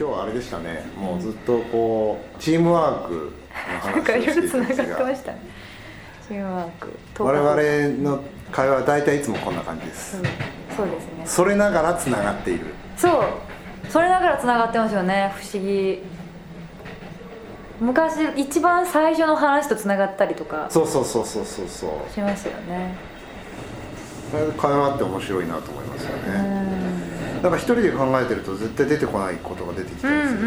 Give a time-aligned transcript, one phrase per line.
[0.00, 0.82] 今日はあれでしたね。
[0.98, 3.32] もうずっとこうチームワーク
[3.84, 5.40] のなんかいろいろつながってまがしたね
[6.26, 6.90] チームワーク。
[7.22, 10.16] 我々の会話は大体いつもこんな感じです。
[10.16, 10.26] そう
[10.74, 11.26] そうですね。
[11.26, 12.68] それながらつながっている。
[12.96, 13.24] そう。
[13.90, 15.34] それながらつながってますよね。
[15.36, 16.02] 不思議。
[17.78, 20.68] 昔一番最初の話とつながったりとか。
[20.70, 22.10] そうそうそうそうそうそう。
[22.10, 22.94] しますよね。
[24.56, 26.59] 会話って面白いなと思いますようね、
[27.40, 30.40] んなんか一人で考えてると絶対出てこないことが出てきうんたりする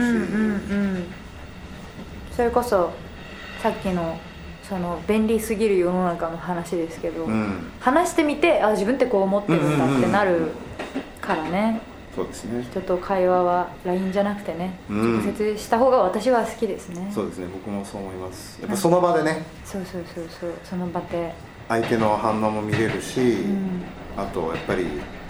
[2.32, 2.92] し、それこそ
[3.62, 4.20] さっきの
[4.64, 7.72] その便利すぎる世の中の話ですけど、うん。
[7.80, 10.52] 話してみてあ自分ってこう思ってるんだってなる
[11.22, 11.82] からね、
[12.16, 12.64] そうですね。
[12.64, 15.24] 人と会話は LINE じゃなくてね、うん。
[15.26, 17.12] 直接した方が私は好きですね。
[17.14, 17.48] そうですね。
[17.52, 18.62] 僕もそう思います。
[18.62, 19.44] やっぱその場でね。
[19.66, 20.52] そうそうそうそう。
[20.64, 21.34] その場で。
[21.68, 23.84] 相手の反応も見れるし、うん。
[24.16, 24.86] あとやっぱり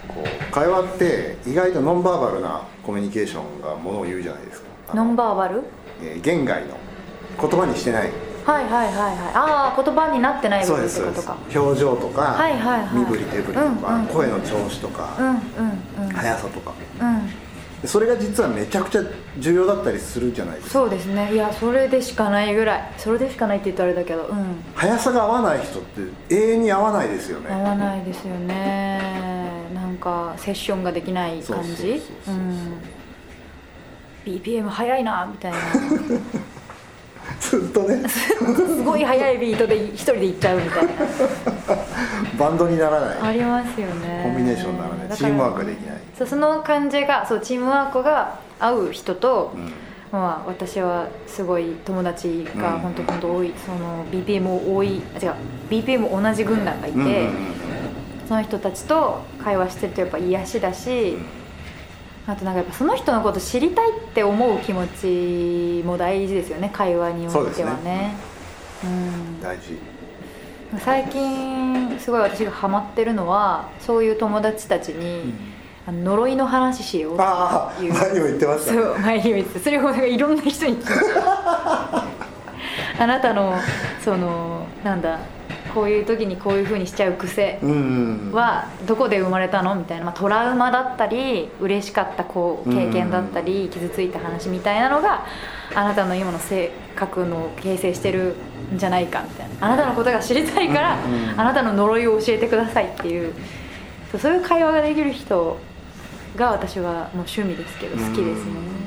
[0.08, 4.94] こう会話って意外とノンバーバルなコミュニケーションがものを言うじゃないですか。
[4.94, 5.62] ノンバーバル？
[6.02, 6.76] えー言外の。
[7.40, 8.10] 言葉にしてない。
[8.44, 9.16] はいはいはいはい。
[9.34, 12.98] ああ言葉になってない部そう分ですとか表情とか、はいはいはい。
[12.98, 14.06] 身振り手振りとか、うんうん。
[14.06, 15.36] 声の調子とか、うんうん
[16.06, 16.10] うん。
[16.10, 16.74] 速さとか。
[17.00, 17.26] うん。
[17.80, 19.02] でそれが実はめちゃくちゃ
[19.38, 20.72] 重要だったりするじゃないですか。
[20.72, 21.32] そうですね。
[21.32, 22.92] いやそれでしかないぐらい。
[22.98, 24.62] それでしかないって言ったらあれだけどうん。
[24.74, 27.50] 速さが合わない人って永遠に合わないですよね。
[27.50, 29.23] 合わないですよね
[29.94, 32.02] なんかセッションができない感じ
[34.24, 35.58] ？BPM 速いなみたいな。
[37.40, 38.08] ずっとね。
[38.08, 40.92] すごい速いビートで一人で行っちゃうみたいな。
[42.36, 43.18] バンドにならない。
[43.22, 44.22] ありますよね。
[44.24, 45.16] コンビネーションにならない。
[45.16, 45.96] チームワークができない。
[46.18, 49.72] そうその感じがそうチームワークが合う人と、うん。
[50.10, 52.80] まあ、私はすごい友達がうん。
[52.80, 55.34] 本当本当多い、その BPM 多いあ違う
[55.70, 57.10] BPM 同じ軍団がいて、うんうんう
[57.60, 57.63] ん
[58.28, 61.16] その人たちと会話してるとやっぱ癒しだし、
[62.26, 68.14] あとなんかやっぱその人のこと知りたいって思う気持ちも大事ですよね会話においてはね。
[68.82, 69.40] うん。
[69.40, 69.78] 大事。
[70.80, 75.34] 最近すごい私がハマってるのはそういう友達たちに、
[75.86, 77.92] あの呪いの話しようああいう。
[77.92, 78.72] 前にも言ってました。
[78.72, 79.60] ねそう前にも言ってた。
[79.60, 80.88] それをなんかいろんな人に聞いて
[82.98, 83.54] あなたの
[84.02, 85.18] そのなんだ
[85.74, 87.58] こういう時にこういうふうにしちゃう癖
[88.32, 95.26] はどこで生まれたのみたいな、まあ、トラウマだったり嬉しかったこう経験だったり傷ついた話みたいなのが
[95.74, 98.36] あなたの今の性格の形成してる
[98.72, 99.66] んじゃないかみたいな。
[99.66, 100.98] あなたのことが知りたいから、
[101.36, 103.34] あなたの呪いを教えてくださいっていう。
[104.18, 105.58] そういう会話ができる人
[106.36, 108.83] が私はもう趣味ですけど好きですね、うん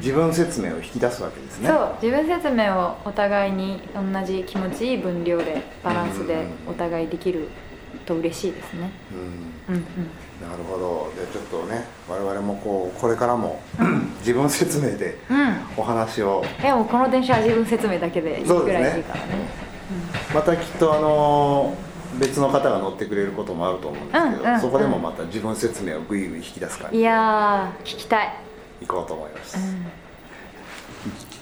[0.00, 1.68] 自分説明を引き出すわけですね。
[1.68, 7.48] そう自分説明をお互いに同じ気持ちいい分量でバランスでお互いできる
[8.06, 8.90] と嬉しいですね。
[9.68, 9.74] うん。
[9.74, 9.84] うんうん。
[10.50, 11.12] なるほど。
[11.20, 13.60] でちょっとね我々もこうこれからも
[14.20, 15.56] 自分説明でうん。
[15.76, 16.44] お話を。
[16.62, 19.70] いやもうこの電車は自分説明だけでいいぐらいいいからね。
[20.34, 21.74] またきっとあの
[22.18, 24.60] 別の方が乗ってくれることもあると思うんですけど、うんうん。
[24.60, 27.02] そこでもまた自分説明をぐいぐい引き出す感じで。
[27.02, 28.34] いやー聞きたい、
[28.80, 29.84] いこうと思います、うん。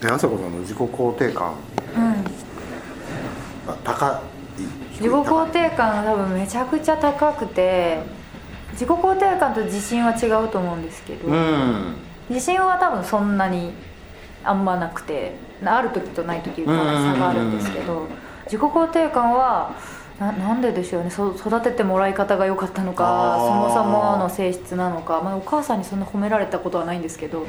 [0.01, 1.55] で朝子さんの自己肯定感。
[1.97, 2.25] うん、
[3.67, 4.23] が高
[4.59, 4.63] い。
[4.93, 8.01] 自己肯定感が多分めちゃくちゃ高くて
[8.73, 11.95] 自己肯定感と自信は違うと思うんですけど、うん。
[12.29, 13.73] 自信は多分そんなに
[14.45, 17.87] あんまなくてある時とない時から差があるんですけうん。
[17.87, 18.07] ど
[18.45, 19.73] 自己肯定感は
[20.19, 21.11] ななんででしょうね。
[21.11, 27.47] そ育ててもらい方が良かったのかそもそもの性質なのか、まあ、お母さんにそんな褒められたことはないんですけど、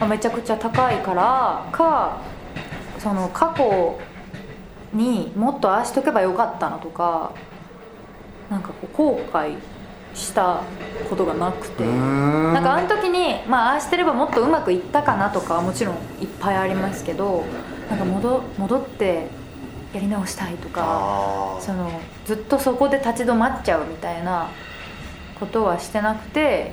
[0.00, 2.22] まあめちゃくちゃ高いからか
[2.98, 3.98] その過去
[4.94, 7.32] にもっとああしとけばよかったなとか
[8.50, 9.56] なんかこう後悔
[10.14, 10.62] した
[11.10, 11.84] ことがなくて。
[11.84, 17.44] ななんかあの時に、まあ、ああしてればもっとうまくいったかなとかはもちろんいっぱいありますけど
[17.90, 19.28] なんか戻戻って
[19.94, 24.50] やり直したいとかあそのずっとそこで立ち止まっちゃうみたいな
[25.38, 26.72] ことはしてなくて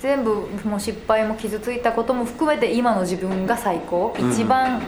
[0.00, 4.12] 全部もう失敗も傷ついたことも含めて今の自分が最高。
[4.18, 4.32] うん。
[4.32, 4.82] 一番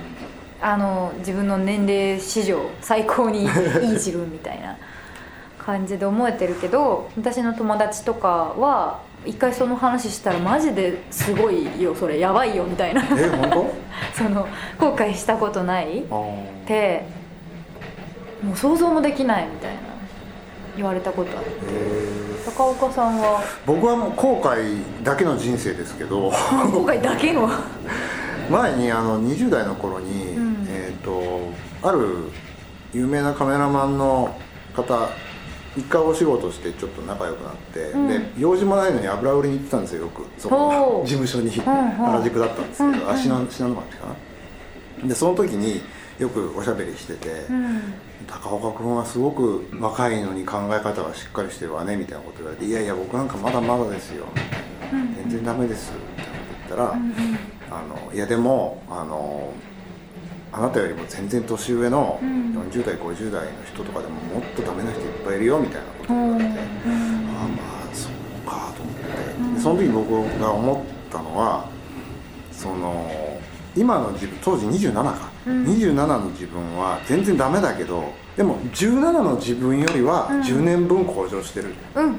[0.60, 3.48] あの自分の年齢史上最高にいい
[3.92, 4.76] 自分みたいな
[5.58, 13.02] 感じで思えてるけど私の友達とかは一回その話したらマジですごいよそれやばいよみたいな。
[13.02, 13.70] え本
[14.14, 14.46] その
[14.78, 16.00] 後悔したことない。
[16.00, 16.02] っ
[16.66, 17.04] て
[18.42, 19.78] もう想像もできないみたいな。
[20.76, 22.56] 言われたことあるーへー。
[22.56, 23.40] 高岡さんは？
[23.64, 26.30] 僕はもう後悔だけの人生ですけど。
[26.72, 27.48] 後悔だけの？
[28.50, 30.66] 前にあの20代の頃に、うん。
[30.68, 31.50] えっ、と
[31.82, 32.30] ある
[32.92, 34.34] 有名なカメラマンの
[34.76, 35.08] 方
[35.76, 38.08] 一回お仕事してちょっと仲良くなって、うん。
[38.08, 40.24] で用事もないのに油売りに行ってたんですよよく。
[40.38, 41.06] そこほう。
[41.06, 41.50] 事務所に。
[41.50, 43.10] 原宿だったんですけど、うんうん。
[43.10, 43.74] あ信濃町か
[45.02, 45.08] な。
[45.08, 45.82] でその時に
[46.18, 47.94] よくおしゃべりしてて、うん。
[48.26, 54.50] 高岡君はすごく若いのに考え方がしっかりしてるわねみたいなこと言われて「いやいや僕なんかまだまだですよ」みたい
[54.92, 55.14] なうん。
[55.14, 57.38] 全然ダメです」みたいなこと言ったら「うんうん。
[57.70, 59.52] あのいやでもあの
[60.56, 62.44] あなたよりも全然年上のうん。
[62.54, 67.58] 40代50代の人とかでももっとダメな人いっぱいいるよ」みたいなこと言われて、ああま
[67.90, 71.66] あそうかと思って、でその時僕が思ったのは
[72.52, 73.40] その
[73.76, 75.64] 今の自分当時27か、うん。
[75.64, 78.04] 27の自分は全然ダメだけど
[78.36, 80.40] でも17の自分よりはうん。
[80.40, 82.18] 10年分向上してる、うんうんうん。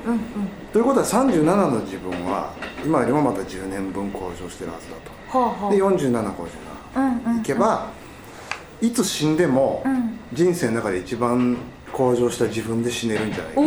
[0.72, 2.52] ということは37の自分は
[2.86, 4.96] 今よりもまた10年分向上してるはずだ
[5.32, 5.38] と。
[5.38, 5.72] はあはあ。
[5.72, 7.40] で4757うんうん。
[7.40, 7.88] いけば
[8.82, 10.20] いつ死んでもうん。
[10.34, 11.56] 人生の中で一番
[11.94, 13.64] 向上した自分で死ねるんじゃないかっ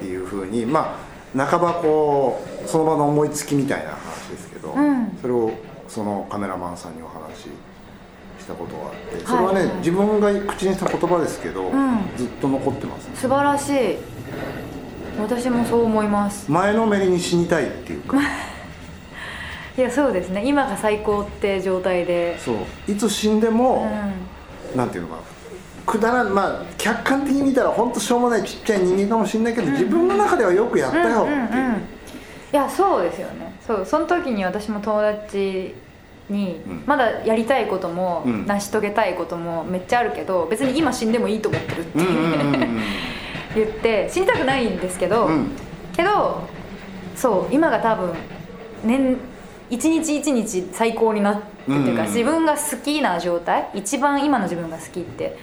[0.00, 0.98] ていうふうにま
[1.34, 5.16] あ半ばこうその場の思いつきみたいな話ですけど、うん。
[5.20, 5.52] それを
[5.88, 7.48] そのカメラマンさんにお話し
[8.40, 12.10] したことがあってそれはね、はいはい自分が口にした言葉ですけど、ん。
[12.16, 13.16] ずっと残ってますね。
[13.16, 13.96] 素晴らしい。
[15.18, 16.50] 私もそう思います。
[16.50, 18.18] 前のめりに死にたいっていうか
[19.76, 20.42] いやそうですね。
[20.44, 22.38] 今が最高って状態で。
[22.38, 22.56] そう。
[22.90, 23.86] いつ死んでうも、
[24.74, 24.76] ん。
[24.76, 25.16] なんていうのか。
[25.16, 25.20] な
[25.86, 31.80] くだらんまあ客観的に見たら本当しょうもないちっちゃい人間かもしれないけど、自分の中ではよくやったよっていう、んんんい
[32.52, 33.54] やそうですよね。
[33.64, 35.74] そうその時に私も友達
[36.28, 36.82] に、うん。
[36.86, 38.46] まだやりたいことも、うん。
[38.46, 42.80] 成し遂げたいこともめっちゃあるけど別に今死んでもいいと思ってるってうんうんうんうん。
[43.54, 45.50] 言って死にたくないんですけど、うん。
[45.94, 46.40] けど
[47.14, 48.10] そう今が多分
[48.82, 49.16] 年
[49.70, 52.08] 一日一日最高になってっていうか、うん。
[52.08, 55.36] 自分が好きな状態一番今の自分が好きって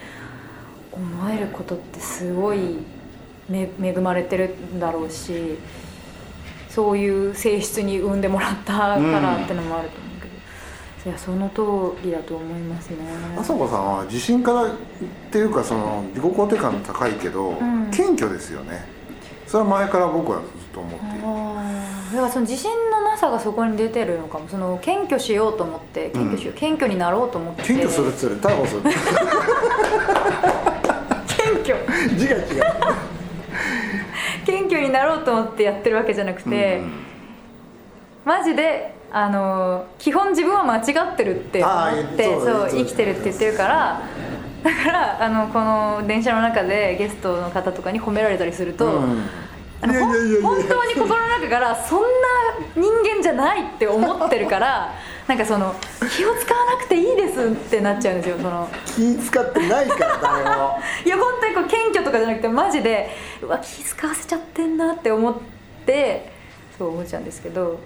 [0.90, 2.78] 思えることってすごい
[3.48, 5.58] め恵まれてるんだろうし
[6.70, 10.28] そういう性質に産んでもらったからってのもあると思うけ
[11.04, 12.96] ど、いやその通りだと思いますね。
[13.38, 14.70] あさこさんは自信家っ
[15.30, 17.90] ていうかその自己肯定感高いけど、ん。
[17.92, 18.86] 謙虚ですよね
[19.54, 21.22] それは前から僕はずっと思っている。
[21.22, 24.48] だからその自信のなさがそこに出てるのかも。
[24.48, 27.62] その謙虚しようと思って謙虚しよう、謙虚になろうと思って。
[27.62, 28.92] 謙虚するっつうより逮捕する謙
[31.64, 31.76] 虚。
[32.18, 32.44] 字が違う
[34.44, 36.80] 謙虚になろうと思ってやってるわけじゃなくて、
[38.24, 40.80] マジであの基本自分は間違
[41.12, 44.02] ってるって思あってそう生きてるって言ってるから
[44.64, 48.90] だからあのこの電車の中でゲストの方とかに褒められたりすると、
[49.82, 49.92] 本
[50.66, 52.06] 当に心の中からそんな
[52.74, 54.94] 人間じゃないって思ってるから
[55.28, 55.74] なんかその
[56.16, 58.68] 気を使わなくていいですってなっちゃうんですよその。
[58.86, 60.80] 気使ってないから誰も。
[61.04, 63.10] いや本当にこう謙虚とかじゃなくてマジで
[63.42, 65.34] うわ気使わせちゃってんなって思っ
[65.84, 66.32] て
[66.78, 67.80] そう思っちゃうんですけど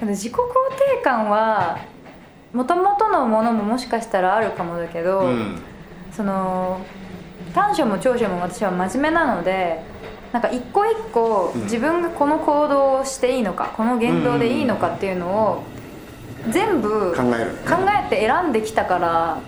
[0.00, 0.38] 自己肯
[0.96, 1.78] 定感は
[2.54, 5.62] もともとのものももしかしたらあるかもだけど、うん
[6.18, 6.80] その
[7.54, 9.80] 短所も長所も私は真面目なので
[10.32, 11.62] なんか一個一個うん。
[11.62, 15.62] 自分がこの行動をしていいのか、この言動でいいのかっていうのを
[16.50, 17.22] 全部考
[18.04, 19.40] えて選んできたから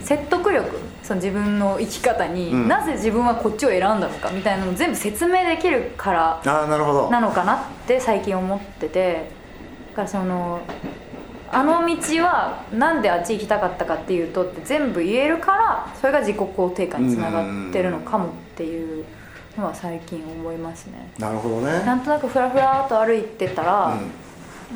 [0.00, 2.68] 説得力その自分の生き方に、うん。
[2.68, 6.40] なぜ自分はこっちを選んだのかみたいなのを全部説明できるから
[7.10, 9.30] なのかなって最近思ってて
[9.90, 10.60] だからその
[11.52, 19.04] あの道はなんであっち行きたかったかっていうとって全部言えるからそれが自己肯定感につながってるのかもっていう
[19.58, 21.10] のは最近思いますね。
[21.18, 21.84] なるほどね。
[21.84, 24.30] なんとなくフラフラっと歩いてたら、うん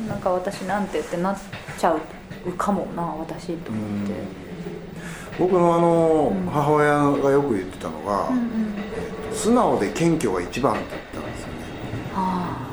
[0.07, 1.37] なんか私なんてってなっ
[1.77, 4.13] ちゃうかもな私と思って。
[5.39, 6.47] 僕のあの、うん。
[6.47, 8.73] 母親がよく言ってたのが、うんうん。
[9.33, 11.53] 素直で謙虚が一番って言ってたんですよね。
[12.13, 12.64] あ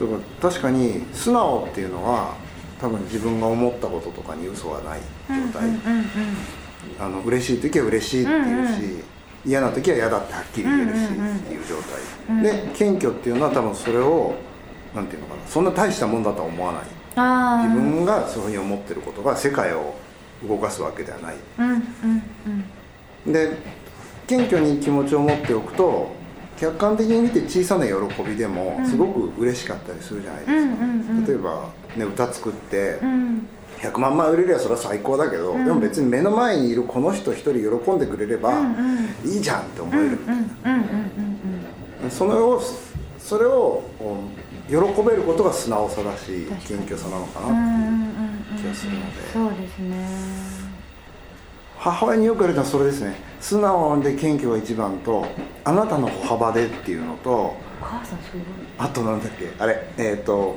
[0.00, 0.12] だか
[0.42, 2.34] ら確かに素直っていうのは
[2.80, 6.06] 多分自分が思ったこととかに嘘はないあ状態、うんうんうん。
[7.00, 9.04] あの嬉しい時は嬉しいって言うし、うん
[9.46, 11.76] 嫌な時は嫌だってはっきり言えるしっていう状
[12.28, 12.42] うん。
[12.42, 14.34] 態、で謙虚っていうのは多分それを
[14.94, 16.82] なんていうのかなそんな大したもんだとは思わない。
[17.68, 19.94] 自分がそういうふうに思ってることが世界を
[20.46, 21.36] 動かすわけではない。
[21.58, 21.82] うんうん
[23.26, 23.32] うん。
[23.32, 23.56] で
[24.26, 26.10] 謙虚に気持ちを持っておくと
[26.60, 28.86] 客観的に見て小さな喜びでもうん。
[28.86, 30.52] すごく嬉しかったりするじゃないです
[31.22, 33.46] か、例えば、ね、歌作ってうん。
[33.78, 35.64] 100万枚売れればそれは最高だけど、うん。
[35.64, 38.60] でも別に目の前にいるこの人一人喜んでくれれば、
[39.24, 40.36] いいじゃんって思えるみたい
[42.04, 42.60] な、それを
[43.18, 43.84] それを
[44.68, 49.12] 喜べることが素直さだし謙虚さなのかなっていう気がするので。
[49.32, 50.57] そうですね
[51.90, 53.14] 母親によく言われたのはそれですね。
[53.40, 55.26] 素直で謙虚が一番と
[55.64, 58.42] あなたの歩幅でっていうのとお母さんすごい
[58.78, 60.56] あとなんだっけあれえっ、と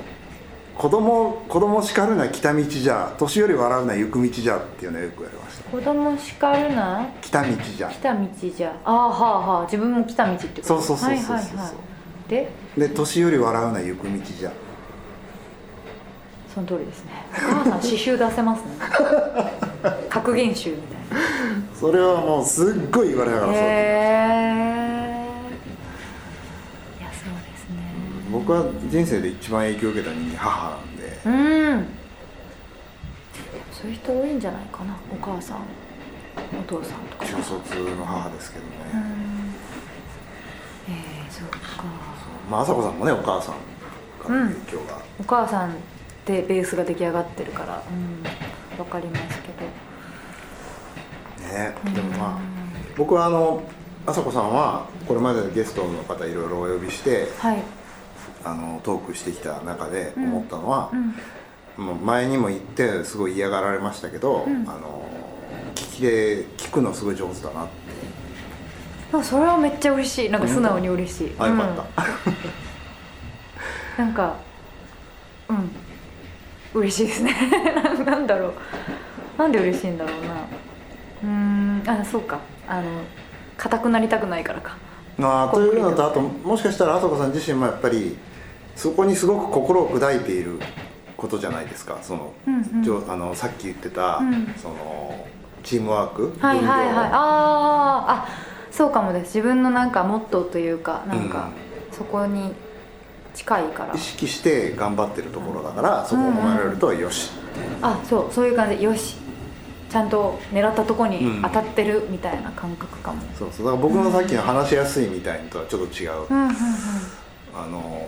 [0.76, 5.70] 子供子供叱るな来た道じゃ年寄り笑うな行く道じゃっていうのをよく言われました。
[5.70, 7.08] 子供叱るな？
[7.22, 7.90] 来た道じゃ。
[7.90, 8.76] 来た道じゃ。
[8.84, 10.64] ああはあはあ自分も来た道ってこと？
[10.64, 11.36] そうそうそうそうそう。
[11.36, 11.72] はいはいは
[12.28, 12.30] い。
[12.30, 12.52] で？
[12.78, 14.52] で年寄り笑うな行く道じゃ。
[16.54, 17.12] その通りですね。
[17.32, 18.66] お母さん刺繍出せますね
[20.10, 21.26] 格言集みたいな。
[21.74, 23.56] それはもうすっごい言われながらそう。
[23.56, 23.62] へえ
[27.00, 27.76] いやそうですね。
[28.32, 31.20] 僕は人生で一番影響を受けた人間母なんで。
[31.26, 31.30] う
[31.76, 31.88] ん。
[33.72, 34.96] そういう人多いんじゃないかな。
[35.12, 37.26] お母さんお父さんとか。
[37.26, 39.00] 中卒の母ですけどね、うん。
[40.94, 41.58] えー、そっか。
[42.50, 43.56] まあ朝子さんもねお母さん
[44.24, 45.76] からの影響が、お母さん
[46.26, 47.84] でベースが出来上がってるから。
[47.90, 48.24] うん
[48.82, 49.54] わかりますけど。
[51.54, 52.40] ねでもまあ
[52.98, 53.62] 僕はあの
[54.06, 57.62] 朝子さんはこれまでゲストの方いろいろお呼びしてはい。
[58.44, 60.90] あのトークしてきた中で思ったのは
[61.78, 61.86] う、ん。
[61.86, 64.68] もう前にも言ってすごい嫌がられましたけど、うん。
[64.68, 65.06] あの
[65.76, 67.72] 聞きで聞くのすごい上手だなって。
[69.24, 70.30] それはめっちゃ嬉しい。
[70.32, 71.36] なんか素直に嬉しい。
[71.38, 71.76] あよかっうん。
[71.76, 71.84] た、
[74.04, 74.36] なんか
[75.50, 75.70] うん
[76.74, 77.36] 嬉しいですね。
[77.76, 78.54] な なんだろう。
[79.38, 80.34] なんで嬉しいんだろうな。
[81.24, 82.02] うーん。
[82.02, 82.40] あそうか。
[82.68, 82.84] あの
[83.58, 84.76] 硬くなりたくないからか。
[85.18, 88.18] まあ、というのとあともしかしたら朝子さん自身もやっぱり
[88.76, 90.60] そこにすごく心を砕いている
[91.18, 91.98] ことじゃないですか。
[92.02, 92.84] その、うんうん。
[92.84, 94.54] じょあのさっき言ってた、うん。
[94.58, 95.26] その
[95.64, 96.90] チームワークはいはいはい。
[96.96, 98.26] あーあ
[98.72, 99.36] そうかもです。
[99.36, 101.50] 自分のなんかモットーというかなんか、
[101.92, 102.54] そこに
[103.34, 103.94] 近いから。
[103.96, 107.32] 意識して頑張ってるところだから、そこを褒められるとよし。
[107.32, 107.32] う
[107.82, 109.18] あそうそういう感じでよし。
[109.90, 111.42] ちゃんと狙ったとこにうん。
[111.42, 113.66] 当たってるみたいな感覚かも、そうそう。
[113.66, 116.56] だから僕のさっきの話しやすいみたいのとはちょっと違う、うんうんうん。
[117.54, 118.08] あの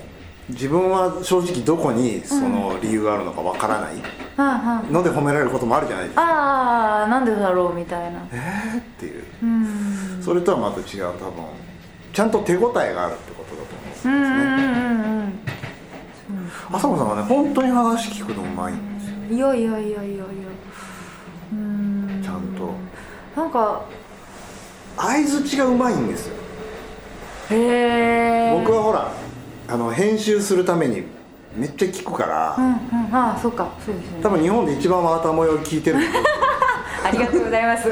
[0.50, 3.98] 自分は正直どこにその理由があるのかわからないう
[4.42, 4.94] んうん。
[4.94, 8.20] ので褒められることもあるじゃないですか、ああなんでだろうみたいな。
[8.32, 8.80] えー？
[8.80, 9.24] っていう。
[9.44, 10.22] うん。
[10.22, 11.44] それとはまた違う多分。
[12.14, 14.83] ちゃんと手応えがあるってことだと思うんですうんうんね、うんうん
[16.72, 19.16] 朝子さんはね本当に話聞くのうまいんですよ。
[19.30, 20.26] うんいやいやいやいやいや。
[21.54, 22.22] うん。
[22.24, 22.74] ちゃんと。
[23.36, 23.86] なんか。
[24.98, 26.36] 相づちがうまいんですよ。
[27.50, 29.12] へえ僕はほら
[29.68, 31.04] あの編集するために
[31.56, 33.16] めっちゃ聞くから、うんうん。
[33.16, 33.72] ああそうか。
[33.84, 34.24] そうですよね。
[34.24, 35.98] 多分日本で一番わた模様聞いてる
[37.06, 37.84] ありがとうございます。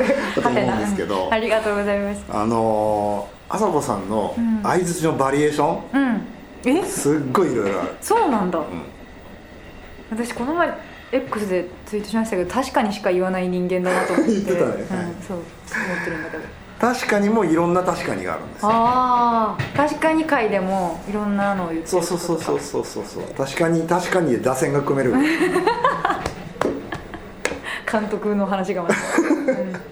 [0.41, 1.29] と思うんですけど。
[1.31, 2.23] ありがとうございます。
[2.29, 4.59] あのー、朝子さんのうん。
[4.63, 6.21] 相づちのバリエーション、うん
[6.65, 6.83] え？
[6.85, 8.65] すっごいいろいろある、そうなんだ、うん。
[10.11, 10.73] 私この前
[11.11, 14.31] X でツイートしましたけど確かにしか言わない人間だなと思って。
[14.33, 14.65] 言ってたね。
[14.65, 14.75] はい。
[14.75, 14.85] うん、
[15.27, 16.43] そう思ってるんだけど。
[16.79, 18.69] 確かにもいろんな確かにがあるんですよ。
[18.71, 23.23] ああ確かに回でもいろんなのを言ってそうるそうそうそうそうそうそう。
[23.37, 25.13] 確かに確かにで打線が組める。
[27.91, 28.95] 監督の話がまた、
[29.51, 29.90] うん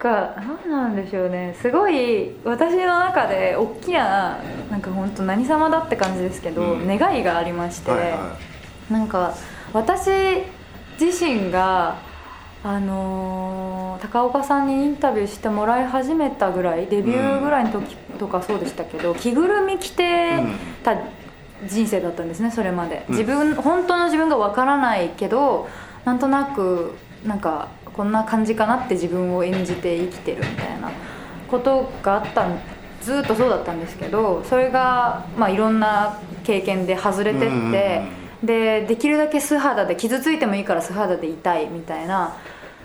[0.00, 1.54] か何なんでしょうね。
[1.60, 4.38] すごい私の中で大きな
[4.70, 6.86] なんか本当何様だって感じですけど、うん。
[6.86, 8.36] 願いがありまして、はいは
[8.90, 9.34] なんか
[9.72, 10.10] 私
[11.00, 11.98] 自身が
[12.64, 20.42] あのー高岡さんにインタビューしてもらい始めたぐらいデビューぐらいの時とかそうでしたけど、着ぐるみ着て
[20.82, 20.96] た
[21.68, 23.14] 人生だったんですねそれまで、うん。
[23.14, 25.68] 自分本当の自分がわからないけど
[26.06, 26.94] なんとなく
[27.26, 27.68] なんか
[28.00, 30.90] こんな感じかなって自分を演じて生きてるみたいな
[31.50, 32.58] ことがあったん
[33.02, 38.02] ずっとそうだったんですけどそれが、まあ、いろんな経験で外れてって、
[38.42, 42.38] でできるだけ素肌で傷ついてもいいから素肌でいたいみたいな。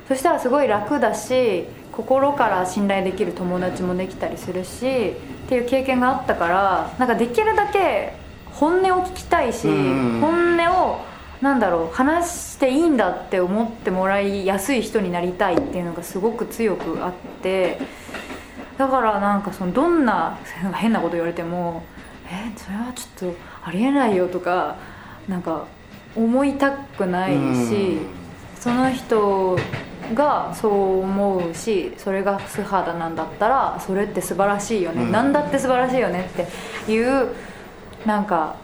[0.09, 5.13] そしたらすごい楽だし心から信頼できる友達もできたりするしっ
[5.47, 8.17] ていう経験があったからなんかできるだけ
[8.51, 17.79] 本音を聞きたいし、本音をなんだろう話していいんだって思ってもらいやすい人になりたいっていうのがすごく強くあって
[18.77, 20.39] だからなんかそのどんな
[20.73, 21.83] 変なこと言われても
[22.29, 24.75] 「えそれはちょっとありえないよ」とか
[25.27, 25.65] なんか
[26.15, 27.33] 思いたくない
[27.67, 27.99] し
[28.59, 29.57] その人
[30.13, 35.11] がそう思うしそれが素肌なんだったらそれって素晴らしいよね、うん。
[35.11, 37.29] 何だって素晴らしいよねっていう
[38.05, 38.55] なんか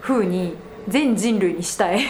[0.00, 0.56] 風に
[0.88, 1.98] 全人類にしたい。
[2.04, 2.08] っ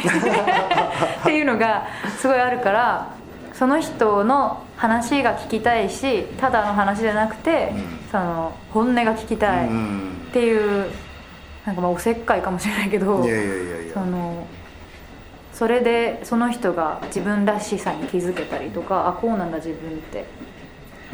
[1.25, 1.87] ていうのが
[2.19, 3.09] すごいあるから
[3.53, 7.99] その人の話が聞きたいしただの話じゃなくて、うん。
[8.11, 10.91] その本音が聞きたいっうんていう
[11.65, 13.25] なんかまあおせっかいかもしれないけど
[13.93, 14.47] その
[15.53, 20.25] それでその人が自分らしさに気づけたりとかあこうなんだ自分って。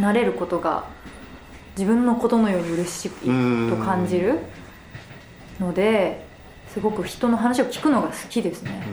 [0.01, 0.85] なれることが
[1.77, 3.11] 自分のことのように嬉しい
[3.71, 4.39] と感じる
[5.61, 6.25] ので
[6.73, 8.87] すごく人の話を聞くのが好きですね。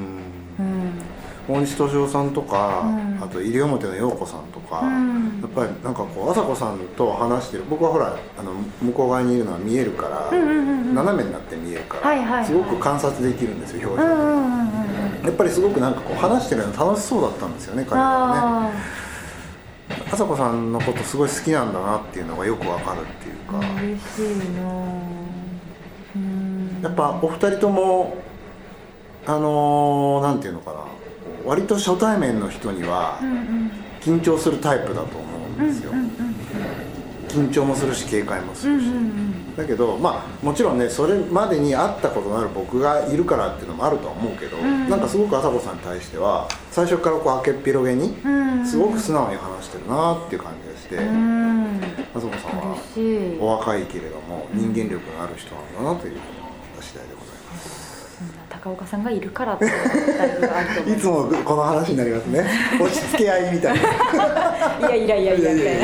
[0.60, 1.00] うん。
[1.48, 14.08] 大西敏夫さんとか、うん、あと西表の陽子さんとか、うん、やっぱりなんかこう朝子さんと話してる僕はほらあの向こう側にいるのは見えるから、斜めになって見えるから、はいはいはい、すごく観察できるんですよ表情。
[14.08, 20.00] で、うんうんうん、やっぱりすごくなんかこう話してるの楽しそうだったんですよね彼はね。
[20.12, 23.58] 朝子さんのことすごい好きなんだなっていうのがよくわかるっていうか。
[23.82, 25.29] 嬉しいな
[26.82, 28.18] やっぱお二人とも
[29.26, 31.00] あのー、なんていうのかな。
[31.46, 33.20] 割と初対面の人には
[34.02, 35.92] 緊張するタイプだと思うんですよ、
[37.28, 38.86] 緊張もするし警戒もするし、
[39.58, 48.16] だけどまあもちろんねそれまでに会ったことのある僕がいるからっていうのもあるとは思うけど、うん、なんかすごく朝子さんに対しては最初からこう開けっぴろげに
[48.66, 51.82] すごく素直に話してるなっていう感じがして、うん、
[52.14, 52.78] 朝子さんは
[53.40, 56.18] お若いけれども人間力のある人なんだなという
[56.82, 57.90] 次第でございます。
[58.50, 59.70] 高岡さんがいるからってい
[60.98, 62.46] つもこの話になりますね。
[62.80, 63.78] 落ち着け合いみたい
[64.82, 64.88] な。
[64.88, 65.80] いやいやいやいやみたい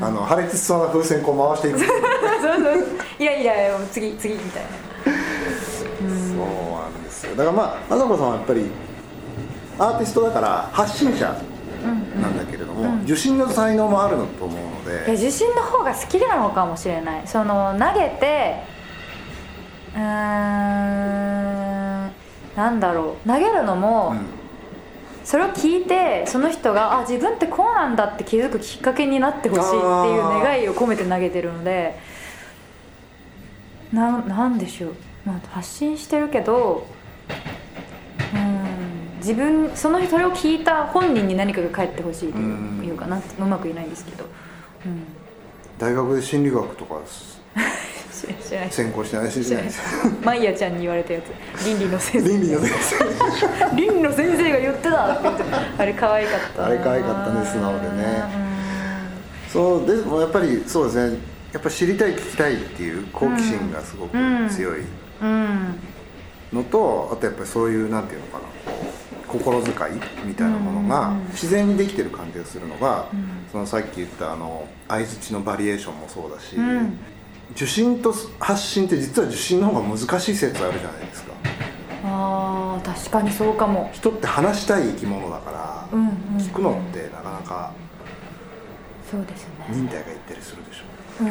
[0.00, 1.78] なあの破裂しそうな風船こう回していく。
[1.78, 1.88] そう
[2.62, 2.86] そう。
[3.18, 3.52] いやいや
[3.90, 4.68] 次次みたいな。
[5.06, 6.44] そう
[6.82, 7.34] なんですよ。
[7.34, 8.70] だからまああさこさんはやっぱり
[9.78, 11.34] アーティストだから発信者
[12.20, 13.00] なんだけれども、うん。
[13.00, 15.14] うん、受信の才能もあるのと思うので。
[15.14, 17.22] 受信の方が好きなのかもしれない。
[17.26, 18.62] その投げて
[19.94, 22.10] うんな
[22.70, 23.28] んだろう。
[23.28, 24.26] 投げるのも、うん。
[25.24, 29.82] それを聞いてその人があ自分ってこうなんだって気づくきっかけになってほしいっていう
[30.44, 31.98] 願いを込めて投げてるので
[33.90, 34.94] ななんでしょう、
[35.24, 37.03] まあ、発信してるけどうん
[39.24, 44.26] 自分そのそれを聞いた本人に何かが返ってほしいというかなうまく言えないんですけど、
[44.84, 45.02] うん、
[45.78, 47.00] 大学で心理学とか
[48.70, 49.64] 専攻してないしない。
[50.22, 51.66] マイヤちゃんに言われたやつ。
[51.66, 52.28] 倫理の先生。
[52.28, 52.70] 倫理の先
[53.70, 53.76] 生。
[53.76, 55.44] 倫理の先生が言ってたって言って
[55.78, 58.24] あれ可愛かったあれ可愛かったね素直でね。
[59.50, 61.18] そうでもやっぱりそうですね。
[61.52, 64.18] やっぱ知りたい聞きたいっていう好奇心がすごく
[64.50, 64.82] 強い
[66.52, 68.44] のと、あとやっぱりそういうなんていうのかな
[69.38, 69.74] 心遣い
[70.24, 73.06] みたいなものが自然にできてる感じがするのが、
[73.50, 76.56] そのさっき言ったあの相づちのバリエーションもそうだし、
[77.52, 81.32] 受信と発信って実は受信の方が難しい説あるじゃないですか。
[82.04, 83.90] あ確かにそうかも。
[83.92, 87.72] 人って話したい生き物だから、うんうんうん、聞くのってなかなか
[89.10, 89.66] そうですね。
[89.70, 90.84] 忍耐が言ったりするでしょ。
[91.22, 91.30] う、うん、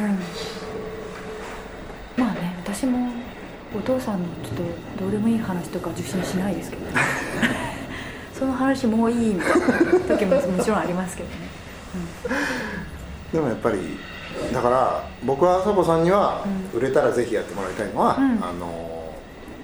[2.16, 3.10] まあね私も
[3.76, 4.54] お父さんのちょっ
[4.96, 6.92] とどうでもいい話とか受信しないですけど、ね、
[8.38, 9.66] その話もういいみたいな
[10.16, 11.36] 時ももちろんありますけどね、
[13.32, 13.78] うん、でもやっぱり
[14.52, 16.44] だから僕は佐保さんには
[16.74, 19.04] 売れたらぜひやってもらいたいのは、うん、あの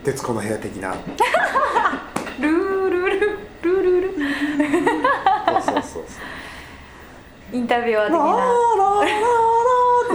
[0.05, 0.95] 『徹子の部屋』的な。
[2.41, 3.51] ルールルル。
[3.63, 4.19] ルルルそ
[5.59, 6.05] うそうそうそう。
[7.53, 8.15] インタビュアー的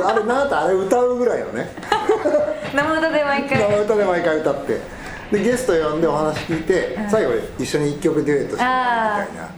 [0.02, 0.10] な。
[0.10, 1.70] あれなんてあれ歌うぐらいのね。
[2.74, 3.60] 生歌で毎回。
[3.60, 4.82] 生歌で毎回歌って
[5.32, 9.50] でゲスト呼んでお話聞いて、うん、最後一緒に一曲デュエットしてみたいな。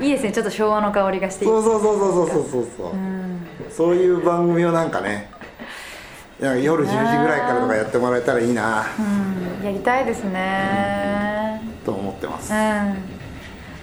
[0.00, 0.32] いいですね。
[0.32, 1.44] ちょっと昭和の香りがして。
[1.44, 5.30] そうそうそうそうそうそうそう、うん、そういう番組をなんかね
[6.40, 13.19] 夜10時ぐらいからとかやってもらえたらいいな、うん、やりたいですね、と思ってます、うん。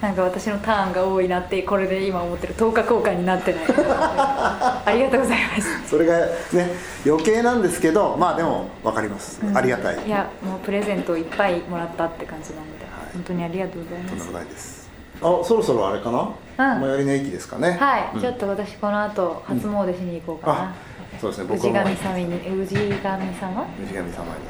[0.00, 3.64] なんか私のターンが多いなってこれで今思ってる10日交換になってない。
[3.66, 5.88] ありがとうございます。
[5.88, 6.70] それがね
[7.04, 10.06] 余計なんですけどまあでも分かります、うん、ありがたい。
[10.06, 14.10] いやもうプレゼントをいっぱいもらったって感じなので、はい、本当にありがとうございます。
[14.10, 14.88] とんでもないです。
[15.20, 17.76] あそろそろあれかな、うん、最寄りの駅ですかね。
[17.80, 22.24] はい、うん、ちょっと私この後初詣しに行こうかな、うん、そうですね僕氏神様に
[22.68, 23.66] 氏神様？
[23.84, 24.46] 氏神様に、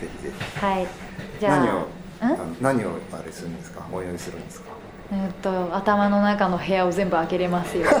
[0.00, 0.58] ぜひぜひ。
[0.58, 0.86] はい。
[1.38, 1.58] じゃあ。
[1.58, 2.01] 何を？
[2.60, 3.84] 何をあれするんですか？
[3.92, 4.70] お祈りするんですか？
[5.12, 7.86] えっと頭の中の部屋を全部開けれますよ。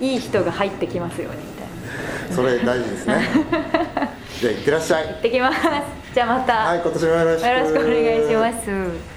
[0.00, 1.68] いい人が入ってきますようにみたい
[2.30, 2.36] な。
[2.36, 3.22] それ大事ですね。
[4.40, 5.04] じゃあ行ってらっしゃい。
[5.08, 5.58] 行ってきます。
[6.14, 6.52] じゃあまた。
[6.66, 9.15] はい今年もよろしくお願いします